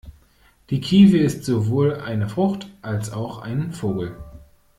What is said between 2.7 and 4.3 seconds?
als auch ein Vogel.